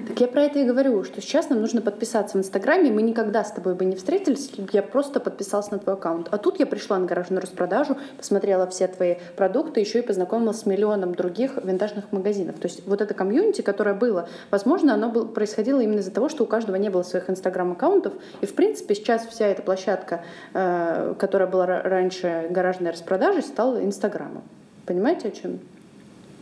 [0.07, 2.91] Так я про это и говорю, что сейчас нам нужно подписаться в Инстаграме.
[2.91, 6.29] Мы никогда с тобой бы не встретились, я просто подписалась на твой аккаунт.
[6.31, 10.67] А тут я пришла на гаражную распродажу, посмотрела все твои продукты, еще и познакомилась с
[10.67, 12.59] миллионом других винтажных магазинов.
[12.61, 16.45] То есть вот это комьюнити, которое было, возможно, оно было, происходило именно из-за того, что
[16.45, 18.13] у каждого не было своих Инстаграм-аккаунтов.
[18.41, 20.23] И, в принципе, сейчас вся эта площадка,
[20.55, 24.43] э, которая была раньше гаражной распродажей, стала Инстаграмом.
[24.91, 25.61] Понимаете, о чем?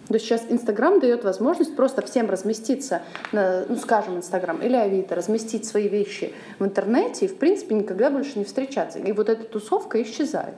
[0.07, 5.15] То есть сейчас Инстаграм дает возможность просто всем разместиться, на, ну, скажем, Инстаграм или Авито,
[5.15, 9.01] разместить свои вещи в интернете и, в принципе, никогда больше не встречаться.
[9.01, 10.55] И вот эта тусовка исчезает.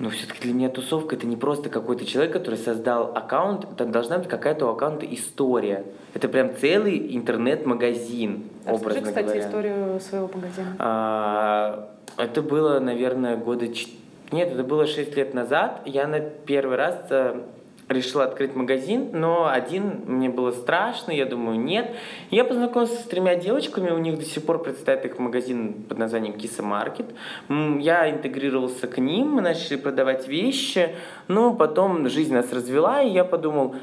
[0.00, 4.18] Но все-таки для меня тусовка это не просто какой-то человек, который создал аккаунт, это должна
[4.18, 5.84] быть какая-то у аккаунта история.
[6.14, 9.40] Это прям целый интернет-магазин, Расскажи, образно кстати, говоря.
[9.40, 10.74] историю своего магазина.
[10.80, 15.82] А, это было, наверное, года 4 нет, это было 6 лет назад.
[15.86, 17.40] Я на первый раз э,
[17.88, 21.94] решил открыть магазин, но один мне было страшно, я думаю, нет.
[22.30, 26.34] Я познакомился с тремя девочками, у них до сих пор предстоит их магазин под названием
[26.34, 27.06] Киса Маркет.
[27.48, 30.94] Я интегрировался к ним, мы начали продавать вещи,
[31.26, 33.76] но потом жизнь нас развела, и я подумал,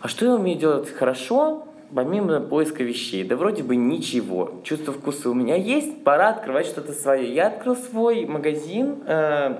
[0.00, 4.62] а что я умею делать хорошо, помимо поиска вещей, да вроде бы ничего.
[4.64, 7.32] Чувство вкуса у меня есть, пора открывать что-то свое.
[7.32, 9.58] Я открыл свой магазин, э,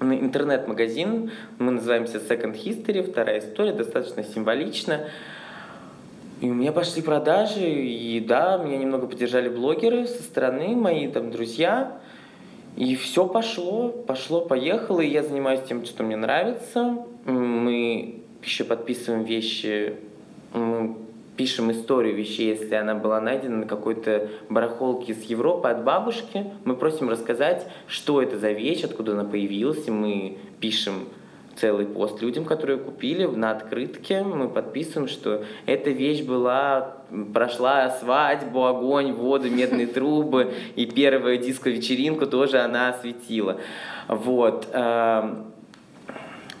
[0.00, 5.06] интернет-магазин, мы называемся Second History, вторая история, достаточно символично.
[6.40, 11.30] И у меня пошли продажи, и да, меня немного поддержали блогеры со стороны, мои там
[11.30, 12.00] друзья.
[12.76, 17.04] И все пошло, пошло, поехало, и я занимаюсь тем, что мне нравится.
[17.26, 19.96] Мы еще подписываем вещи,
[20.54, 20.96] мы
[21.40, 26.44] пишем историю вещей, если она была найдена на какой-то барахолке с Европы от бабушки.
[26.66, 31.08] Мы просим рассказать, что это за вещь, откуда она появилась, и мы пишем
[31.56, 34.22] целый пост людям, которые купили на открытке.
[34.22, 36.98] Мы подписываем, что эта вещь была,
[37.32, 43.56] прошла свадьбу, огонь, воду, медные трубы, и первую диско-вечеринку тоже она осветила.
[44.08, 44.68] Вот.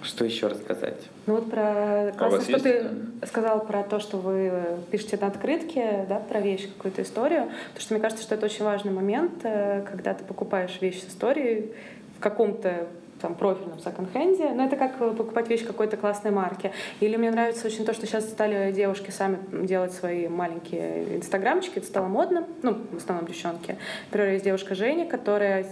[0.02, 0.96] Что еще рассказать?
[1.26, 2.64] Ну вот про классно, что есть?
[2.64, 4.52] ты сказал про то, что вы
[4.90, 7.50] пишете на открытке, да, про вещь, какую-то историю.
[7.68, 11.08] Потому что мне кажется, что это очень важный момент, э, когда ты покупаешь вещь с
[11.08, 11.72] историей
[12.16, 12.86] в каком-то
[13.20, 16.72] там, профильном секонд-хенде, но это как покупать вещь какой-то классной марки.
[17.00, 21.86] Или мне нравится очень то, что сейчас стали девушки сами делать свои маленькие инстаграмчики, это
[21.86, 23.76] стало модно, ну, в основном девчонки.
[24.06, 25.66] Например, есть девушка Женя, которая,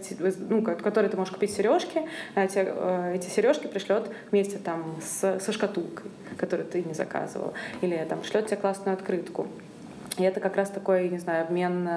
[0.49, 2.03] ну, которой ты можешь купить сережки,
[2.35, 7.55] а эти, э, эти сережки пришлет вместе там с, со шкатулкой, которую ты не заказывал,
[7.81, 9.47] или там пришлет тебе классную открытку.
[10.19, 11.89] И это как раз такой, не знаю, обмен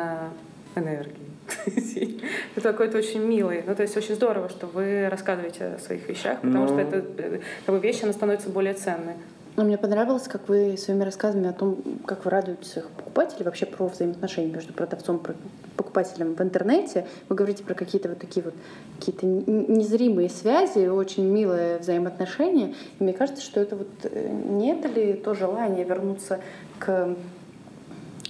[0.76, 1.32] э, энергией.
[2.56, 3.64] Это какой-то очень милый.
[3.66, 6.82] Ну, то есть очень здорово, что вы рассказываете о своих вещах, потому что ну.
[6.82, 9.16] это э, как бы вещи, она становится более ценной.
[9.58, 13.66] Но мне понравилось, как вы своими рассказами о том, как вы радуете своих покупателей, вообще
[13.66, 15.32] про взаимоотношения между продавцом и
[15.76, 17.06] покупателем в интернете.
[17.28, 18.54] Вы говорите про какие-то вот такие вот
[18.98, 22.76] какие-то незримые связи, очень милые взаимоотношения.
[23.00, 26.40] И мне кажется, что это вот э, не это ли то желание вернуться
[26.80, 27.16] к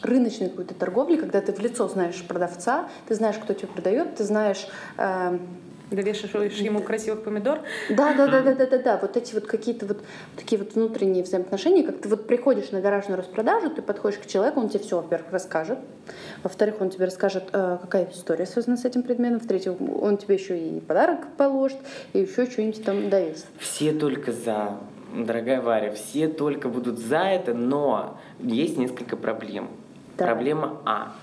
[0.02, 4.24] рыночной какой-то торговли, когда ты в лицо знаешь продавца, ты знаешь, кто тебе продает, ты
[4.24, 4.68] знаешь...
[4.98, 5.38] Э,
[5.92, 7.60] да вешаешь ему красивых помидор.
[7.90, 8.98] Да, да, да, да, да, да, да.
[8.98, 10.02] Вот эти вот какие-то вот
[10.38, 14.62] такие вот внутренние взаимоотношения, как ты вот приходишь на гаражную распродажу, ты подходишь к человеку,
[14.62, 15.80] он тебе все, во-первых, расскажет,
[16.44, 20.58] во-вторых, он тебе расскажет, э, какая история связана с этим предметом, в-третьих, он тебе еще
[20.58, 21.80] и подарок положит,
[22.14, 23.48] и еще что-нибудь там даст.
[23.60, 24.78] Все только за
[25.14, 29.70] дорогая Варя, все только будут за это, но есть несколько проблем.
[30.18, 30.26] Да.
[30.26, 31.14] Проблема А.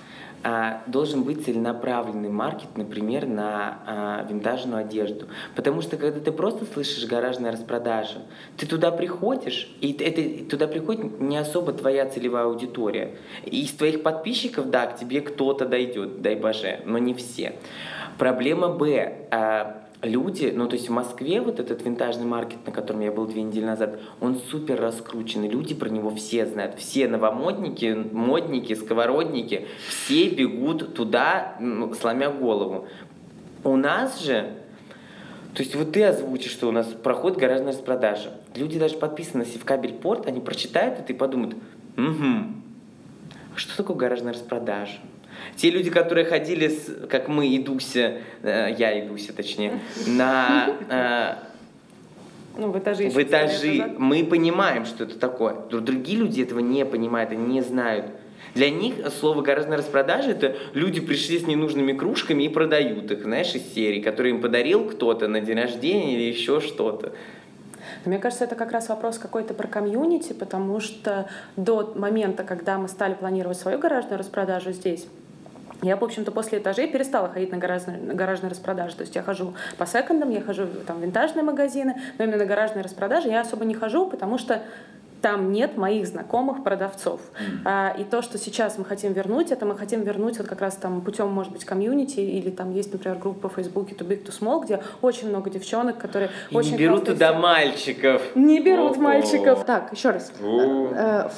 [0.45, 5.27] А, должен быть целенаправленный маркет, например, на а, винтажную одежду.
[5.57, 8.23] Потому что когда ты просто слышишь гаражная распродажа,
[8.57, 13.17] ты туда приходишь, и это, туда приходит не особо твоя целевая аудитория.
[13.47, 17.57] Из твоих подписчиков, да, к тебе кто-то дойдет, дай боже, но не все.
[18.17, 19.27] Проблема Б.
[19.33, 23.27] А, люди, ну то есть в Москве вот этот винтажный маркет, на котором я был
[23.27, 29.67] две недели назад, он супер раскрученный, люди про него все знают, все новомодники, модники, сковородники,
[29.89, 32.87] все бегут туда, ну, сломя голову.
[33.65, 34.55] У нас же,
[35.55, 38.35] то есть вот ты озвучишь, что у нас проходит гаражная распродажа.
[38.55, 41.57] Люди даже подписаны в кабель порт, они прочитают это и подумают,
[41.97, 42.55] угу,
[43.57, 44.99] что такое гаражная распродажа?
[45.57, 50.71] Те люди, которые ходили, с, как мы, Идуся, э, я Идуся, точнее, на...
[50.89, 51.49] Э,
[52.57, 53.09] ну, в этажи.
[53.09, 53.95] В этажи.
[53.99, 55.55] Мы понимаем, что это такое.
[55.71, 58.07] Другие люди этого не понимают, они не знают.
[58.55, 63.55] Для них слово «гаражная распродажа»— это люди пришли с ненужными кружками и продают их, знаешь,
[63.55, 67.13] из серии, которые им подарил кто-то на день рождения или еще что-то.
[68.05, 72.89] мне кажется, это как раз вопрос какой-то про комьюнити, потому что до момента, когда мы
[72.89, 75.07] стали планировать свою гаражную распродажу здесь,
[75.83, 78.97] я, в общем-то, после этажей перестала ходить на гаражные, на гаражные распродажи.
[78.97, 82.47] То есть я хожу по секондам, я хожу там, в винтажные магазины, но именно на
[82.47, 84.63] гаражные распродажи я особо не хожу, потому что
[85.21, 87.21] там нет моих знакомых продавцов.
[87.65, 90.77] А, и то, что сейчас мы хотим вернуть, это мы хотим вернуть вот как раз
[90.77, 94.33] там путем, может быть, комьюнити, или там есть, например, группа в Фейсбуке Too Big to
[94.39, 98.23] Small, где очень много девчонок, которые и очень не берут туда мальчиков.
[98.35, 99.03] Не берут О-о-о.
[99.03, 99.65] мальчиков.
[99.65, 100.33] Так, еще раз.
[100.41, 101.29] Э,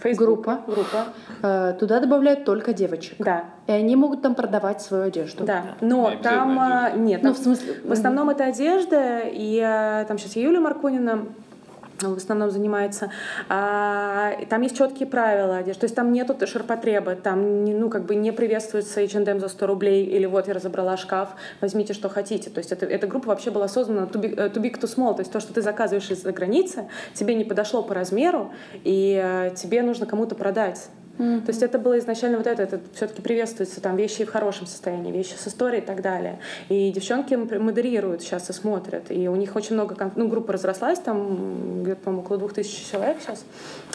[0.00, 0.60] Facebook группа.
[0.66, 1.04] группа.
[1.42, 3.16] Э, туда добавляют только девочек.
[3.18, 3.44] Да.
[3.66, 5.44] И они могут там продавать свою одежду.
[5.44, 5.76] Да.
[5.80, 7.22] Но не там э, нет.
[7.22, 7.80] Ну, в смысле.
[7.84, 9.22] В основном это одежда.
[9.24, 11.26] И э, там сейчас Юлия Маркунина
[12.00, 13.10] в основном занимается.
[13.48, 18.14] А, там есть четкие правила то есть там нету ширпотреба, там не, ну, как бы
[18.14, 21.30] не приветствуется H&M за 100 рублей или вот я разобрала шкаф,
[21.60, 22.50] возьмите что хотите.
[22.50, 25.20] То есть это, эта группа вообще была создана to big, to big to small, то
[25.20, 28.52] есть то, что ты заказываешь из-за границы, тебе не подошло по размеру,
[28.84, 30.88] и э, тебе нужно кому-то продать.
[31.18, 31.40] Mm-hmm.
[31.42, 35.12] То есть это было изначально вот это, это все-таки приветствуется, там вещи в хорошем состоянии,
[35.12, 36.38] вещи с историей и так далее.
[36.68, 41.82] И девчонки модерируют сейчас и смотрят, и у них очень много, ну, группа разрослась, там
[41.82, 43.44] где-то, по-моему, около двух тысяч человек сейчас,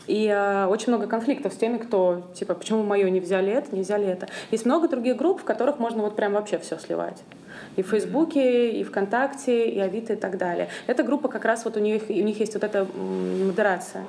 [0.07, 3.81] и э, очень много конфликтов с теми, кто, типа, почему мое не взяли это, не
[3.81, 4.27] взяли это.
[4.51, 7.23] Есть много других групп, в которых можно вот прям вообще все сливать.
[7.75, 10.69] И в Фейсбуке, и ВКонтакте, и Авито, и так далее.
[10.87, 14.05] Эта группа как раз вот у них, у них есть вот эта модерация.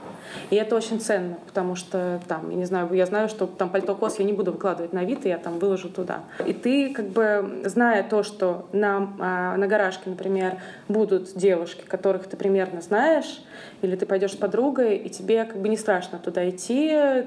[0.51, 3.95] И это очень ценно, потому что там, я не знаю, я знаю, что там пальто
[3.95, 6.21] кос я не буду выкладывать на Авито, я там выложу туда.
[6.47, 12.27] И ты как бы, зная то, что на, а, на гаражке, например, будут девушки, которых
[12.27, 13.43] ты примерно знаешь,
[13.85, 17.25] или ты пойдешь с подругой, и тебе как бы не страшно туда идти,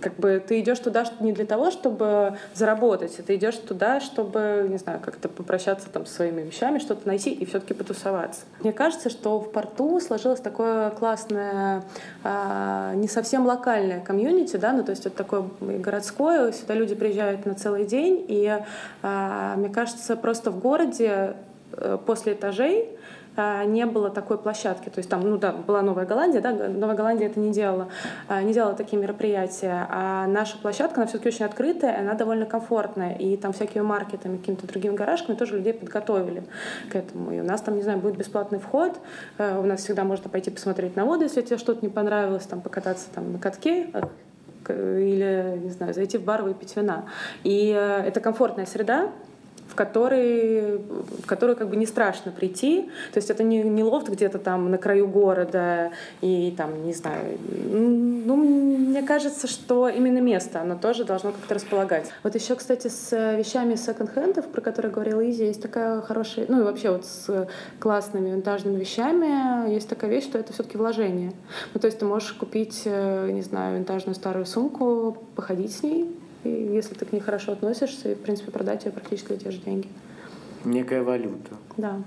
[0.00, 4.78] как бы ты идешь туда не для того, чтобы заработать, ты идешь туда, чтобы, не
[4.78, 8.42] знаю, как-то попрощаться там со своими вещами, что-то найти и все-таки потусоваться.
[8.60, 11.84] Мне кажется, что в порту сложилось такое классное,
[12.22, 17.46] а, не совсем локальное комьюнити, да, ну то есть это такое городское, сюда люди приезжают
[17.46, 18.58] на целый день, и
[19.02, 21.34] а, мне кажется, просто в городе
[21.72, 22.94] э, после этажей а,
[23.36, 24.88] не было такой площадки.
[24.88, 27.88] То есть там, ну да, была Новая Голландия, да, Новая Голландия это не делала,
[28.28, 33.14] а, не делала такие мероприятия, а наша площадка, она все-таки очень открытая, она довольно комфортная,
[33.14, 36.44] и там всякие маркетами, какими-то другими гаражками тоже людей подготовили
[36.90, 37.32] к этому.
[37.32, 38.98] И у нас там, не знаю, будет бесплатный вход,
[39.38, 42.60] э, у нас всегда можно пойти посмотреть на воду, если тебе что-то не понравилось, там
[42.60, 47.06] покататься там на катке, э, или, не знаю, зайти в бар выпить вина.
[47.42, 49.10] И э, это комфортная среда,
[49.68, 52.90] в который, в который как бы не страшно прийти.
[53.12, 57.38] То есть это не, не лофт где-то там на краю города и там, не знаю,
[57.70, 62.10] ну, мне кажется, что именно место, оно тоже должно как-то располагать.
[62.22, 66.62] Вот еще, кстати, с вещами секонд-хендов, про которые говорила Изи, есть такая хорошая, ну и
[66.62, 67.48] вообще вот с
[67.78, 71.32] классными винтажными вещами есть такая вещь, что это все-таки вложение.
[71.72, 76.14] Ну, то есть ты можешь купить, э, не знаю, винтажную старую сумку, походить с ней,
[76.44, 79.50] и если ты к ней хорошо относишься, и, в принципе, продать ее практически за те
[79.50, 79.88] же деньги.
[80.64, 81.56] Некая валюта.
[81.76, 82.02] Да.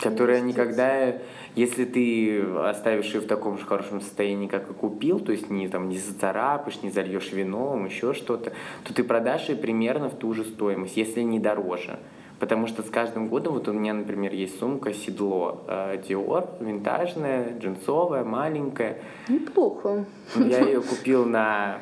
[0.00, 1.14] Которая никогда,
[1.54, 5.68] если ты оставишь ее в таком же хорошем состоянии, как и купил, то есть не,
[5.68, 10.34] там, не зацарапаешь, не зальешь вином, еще что-то, то ты продашь ее примерно в ту
[10.34, 11.98] же стоимость, если не дороже.
[12.40, 17.56] Потому что с каждым годом, вот у меня, например, есть сумка седло э, Dior, винтажная,
[17.58, 18.98] джинсовая, маленькая.
[19.28, 20.04] Неплохо.
[20.34, 21.78] Я ее купил на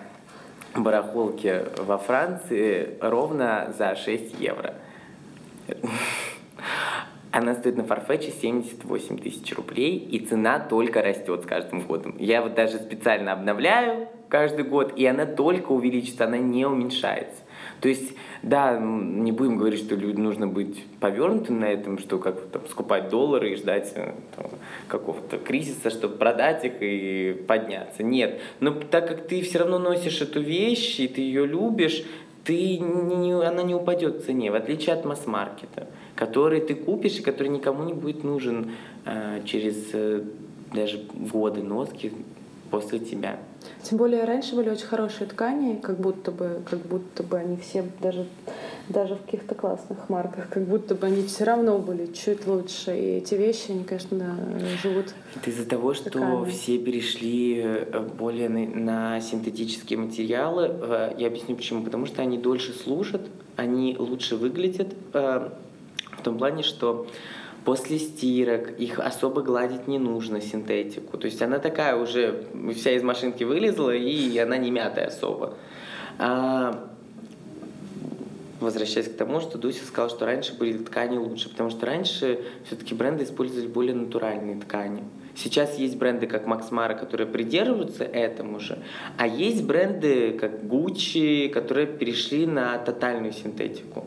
[0.75, 4.75] барахолке во Франции ровно за 6 евро.
[7.31, 12.15] Она стоит на Farfetch 78 тысяч рублей, и цена только растет с каждым годом.
[12.19, 17.42] Я вот даже специально обновляю каждый год, и она только увеличится, она не уменьшается.
[17.81, 22.41] То есть, да, не будем говорить, что людям нужно быть повернутым на этом, что как
[22.49, 24.13] там, скупать доллары и ждать э,
[24.89, 28.03] какого-то кризиса, чтобы продать их и подняться.
[28.03, 28.41] Нет.
[28.61, 32.05] Но так как ты все равно носишь эту вещь, и ты ее любишь,
[32.45, 37.23] ты не, она не упадет в цене, в отличие от масс-маркета, который ты купишь и
[37.23, 38.73] который никому не будет нужен
[39.05, 40.23] э, через э,
[40.73, 42.13] даже годы носки
[42.73, 43.39] после тебя.
[43.83, 47.85] Тем более раньше были очень хорошие ткани, как будто бы, как будто бы они все
[48.01, 48.27] даже
[48.89, 52.97] даже в каких-то классных марках, как будто бы они все равно были чуть лучше.
[52.99, 54.37] И эти вещи, они, конечно,
[54.83, 55.15] живут.
[55.37, 56.51] Это из-за того, что ткани.
[56.51, 60.69] все перешли э, более на, на синтетические материалы.
[60.69, 61.85] Э, я объясню почему.
[61.85, 63.23] Потому что они дольше служат,
[63.57, 64.89] они лучше выглядят.
[65.13, 65.51] Э,
[66.19, 67.07] в том плане, что
[67.65, 71.17] После стирок их особо гладить не нужно, синтетику.
[71.17, 72.45] То есть она такая уже
[72.75, 75.55] вся из машинки вылезла, и она не мятая особо.
[76.19, 76.89] А,
[78.59, 82.95] возвращаясь к тому, что Дуся сказала, что раньше были ткани лучше, потому что раньше все-таки
[82.95, 85.05] бренды использовали более натуральные ткани.
[85.35, 88.79] Сейчас есть бренды, как Макс Мара, которые придерживаются этому же,
[89.17, 94.07] а есть бренды, как Gucci, которые перешли на тотальную синтетику.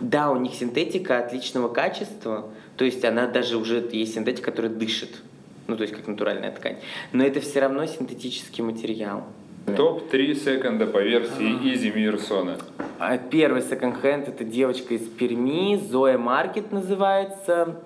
[0.00, 5.22] Да, у них синтетика отличного качества, то есть она даже уже есть синтетика, которая дышит,
[5.66, 6.76] ну то есть как натуральная ткань,
[7.12, 9.24] но это все равно синтетический материал.
[9.66, 12.58] Топ-3 секонда по версии Изи Мирсона.
[12.98, 17.76] А, первый секонд-хенд это девочка из Перми, Зоя Маркет называется.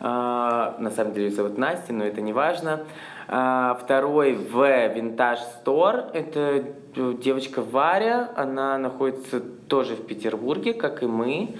[0.00, 2.84] А, на самом деле зовут Настя, но это не важно.
[3.28, 6.10] А, второй в Vintage Store.
[6.12, 6.64] Это
[6.96, 8.32] э, девочка Варя.
[8.34, 11.54] Она находится тоже в Петербурге, как и мы.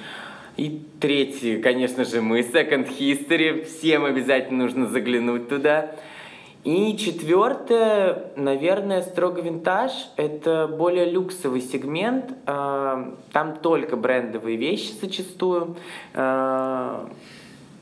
[0.60, 3.64] И третий, конечно же, мы, Second History.
[3.64, 5.92] Всем обязательно нужно заглянуть туда.
[6.64, 9.90] И четвертое, наверное, строго винтаж.
[10.16, 12.34] Это более люксовый сегмент.
[12.44, 15.76] А, там только брендовые вещи зачастую.
[16.12, 17.08] А,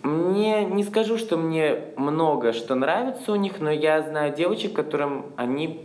[0.05, 5.26] мне не скажу, что мне много что нравится у них, но я знаю девочек, которым
[5.35, 5.85] они...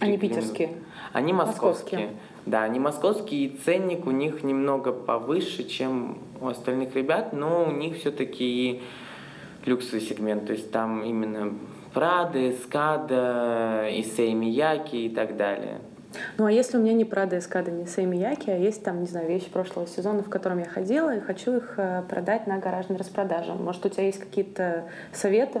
[0.00, 0.74] Они питерские.
[1.14, 2.08] Они московские.
[2.08, 2.27] московские.
[2.48, 7.70] Да, они московские, и ценник у них немного повыше, чем у остальных ребят, но у
[7.70, 8.80] них все-таки
[9.66, 11.52] люксовый сегмент, то есть там именно
[11.92, 15.80] Прады, Скада, Исей Мияки и так далее.
[16.38, 19.28] Ну а если у меня не Прада Эскада, не Сеймияки, а есть там, не знаю,
[19.28, 23.52] вещи прошлого сезона, в котором я ходила, и хочу их э, продать на гаражной распродаже.
[23.52, 25.60] Может, у тебя есть какие-то советы?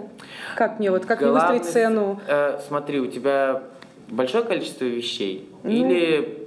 [0.56, 2.18] Как мне вот, как мне выставить цену?
[2.26, 3.62] Э, смотри, у тебя
[4.08, 5.50] большое количество вещей?
[5.64, 6.37] Ну, или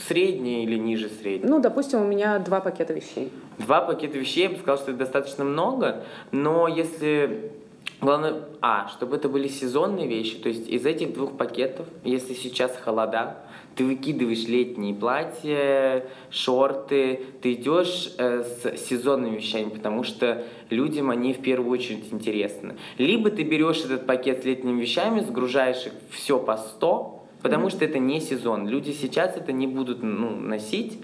[0.00, 1.50] среднее, или ниже среднего?
[1.50, 3.30] Ну, допустим, у меня два пакета вещей.
[3.58, 7.52] Два пакета вещей, я бы сказал, что это достаточно много, но если
[8.00, 12.76] Главное, а, чтобы это были сезонные вещи, то есть из этих двух пакетов, если сейчас
[12.76, 13.38] холода,
[13.74, 21.32] ты выкидываешь летние платья, шорты, ты идешь э, с сезонными вещами, потому что людям они
[21.32, 22.76] в первую очередь интересны.
[22.98, 27.84] Либо ты берешь этот пакет с летними вещами, сгружаешь их все по 100, потому что
[27.84, 28.68] это не сезон.
[28.68, 31.00] Люди сейчас это не будут ну, носить,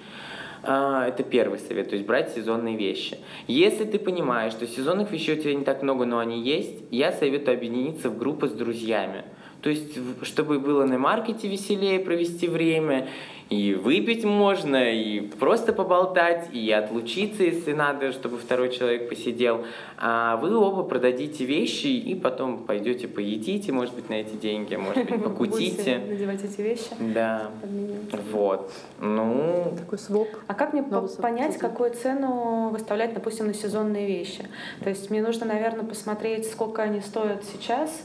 [0.63, 3.19] а, это первый совет, то есть брать сезонные вещи.
[3.47, 7.13] Если ты понимаешь, что сезонных вещей у тебя не так много, но они есть, я
[7.13, 9.25] советую объединиться в группы с друзьями.
[9.65, 13.09] То есть, чтобы было на маркете веселее провести время,
[13.49, 19.65] и выпить можно, и просто поболтать, и отлучиться, если надо, чтобы второй человек посидел.
[19.97, 25.11] А вы оба продадите вещи и потом пойдете поедите, может быть, на эти деньги, может
[25.11, 25.99] быть, покутите.
[25.99, 26.91] надевать эти вещи?
[27.01, 27.51] Да.
[28.33, 28.71] Вот.
[29.01, 29.75] Ну...
[29.79, 30.29] Такой своп.
[30.47, 34.47] А как мне понять, какую цену выставлять, допустим, на сезонные вещи?
[34.83, 38.05] То есть мне нужно, наверное, посмотреть, сколько они стоят сейчас,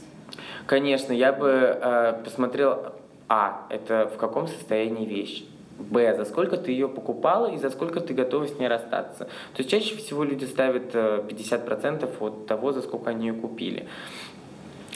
[0.66, 2.94] Конечно, я бы э, посмотрел
[3.28, 3.66] а.
[3.70, 5.44] Это в каком состоянии вещь.
[5.78, 6.14] Б.
[6.16, 9.24] За сколько ты ее покупала и за сколько ты готова с ней расстаться.
[9.54, 13.86] То есть чаще всего люди ставят 50% э, от того, за сколько они ее купили.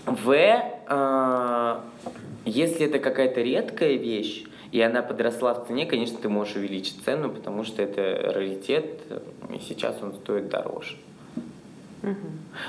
[0.05, 0.31] В.
[0.33, 1.81] Э,
[2.45, 7.31] если это какая-то редкая вещь, и она подросла в цене, конечно, ты можешь увеличить цену,
[7.31, 9.01] потому что это раритет,
[9.49, 10.97] и сейчас он стоит дороже.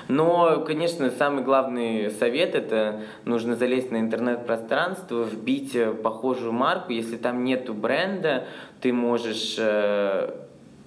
[0.08, 6.92] Но, конечно, самый главный совет это нужно залезть на интернет-пространство, вбить э, похожую марку.
[6.92, 8.46] Если там нету бренда,
[8.82, 10.32] ты можешь э,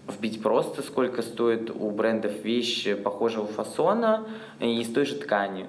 [0.09, 4.27] вбить просто, сколько стоит у брендов вещь похожего фасона
[4.61, 5.67] и с той же ткани.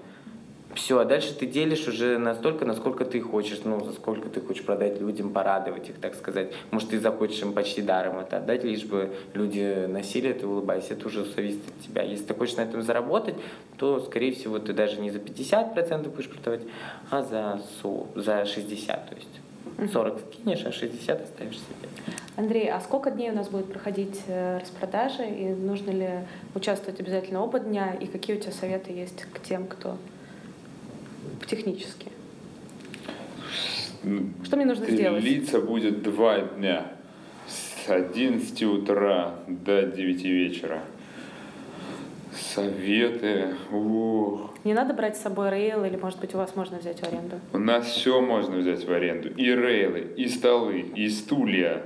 [0.76, 4.64] Все, а дальше ты делишь уже настолько, насколько ты хочешь, ну, за сколько ты хочешь
[4.64, 6.54] продать людям, порадовать их, так сказать.
[6.70, 10.86] Может, ты захочешь им почти даром это отдать, лишь бы люди носили это и улыбались.
[10.92, 12.04] Это уже зависит от тебя.
[12.04, 13.36] Если ты хочешь на этом заработать,
[13.78, 16.62] то, скорее всего, ты даже не за 50% будешь продавать,
[17.10, 21.90] а за, 40, за 60, то есть 40 скинешь, а 60 оставишь себе.
[22.36, 26.10] Андрей, а сколько дней у нас будет проходить э, распродажи, и нужно ли
[26.54, 29.98] участвовать обязательно оба дня, и какие у тебя советы есть к тем, кто
[31.48, 32.08] технически?
[34.44, 35.24] Что мне нужно сделать?
[35.24, 36.94] Длиться будет два дня.
[37.48, 40.84] С 11 утра до 9 вечера.
[42.34, 43.56] Советы.
[43.72, 44.54] Ух.
[44.64, 47.40] Не надо брать с собой рейл или, может быть, у вас можно взять в аренду?
[47.54, 49.30] У нас все можно взять в аренду.
[49.30, 51.82] И рейлы, и столы, и стулья.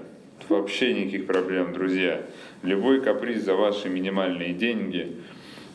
[0.49, 2.21] Вообще никаких проблем, друзья.
[2.63, 5.17] Любой каприз за ваши минимальные деньги–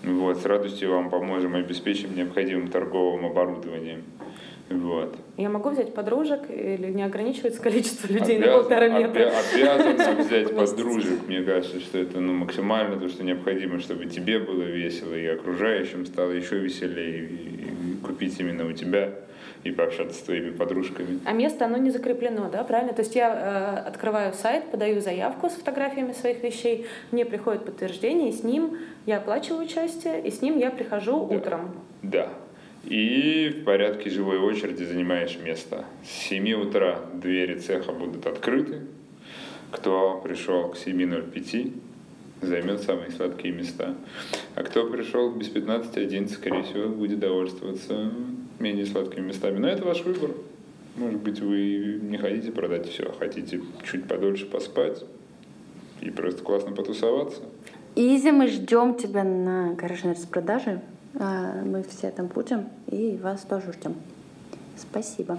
[0.03, 4.05] вот, с радостью вам поможем и обеспечим необходимым торговым оборудованием.
[4.71, 5.17] Вот.
[5.39, 9.33] Я могу взять подружек или не ограничивается количество людей обязан, на полтора метра?
[9.55, 11.27] Обязан взять подружек.
[11.27, 16.05] Мне кажется, что это ну, максимально то, что необходимо, чтобы тебе было весело и окружающим
[16.05, 17.25] стало еще веселее.
[17.25, 19.15] И купить именно у тебя
[19.69, 21.21] и пообщаться с твоими подружками.
[21.25, 22.93] А место, оно не закреплено, да, правильно?
[22.93, 28.31] То есть я э, открываю сайт, подаю заявку с фотографиями своих вещей, мне приходит подтверждение,
[28.31, 31.37] и с ним я оплачиваю участие, и с ним я прихожу да.
[31.37, 31.75] утром.
[32.03, 32.29] Да.
[32.85, 35.85] И в порядке живой очереди занимаешь место.
[36.05, 38.83] С 7 утра двери цеха будут открыты.
[39.71, 41.73] Кто пришел к 7.05,
[42.41, 43.95] займет самые сладкие места.
[44.55, 48.13] А кто пришел без 15-11, скорее всего, будет довольствоваться
[48.59, 49.59] менее сладкими местами.
[49.59, 50.31] Но это ваш выбор.
[50.97, 55.05] Может быть, вы не хотите продать все, а хотите чуть подольше поспать
[56.01, 57.43] и просто классно потусоваться.
[57.95, 60.81] Изи, мы ждем тебя на гаражной распродаже.
[61.15, 63.95] А, мы все там будем и вас тоже ждем.
[64.77, 65.39] Спасибо.